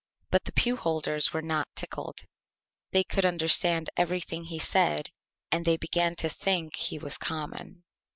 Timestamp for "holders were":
0.77-1.43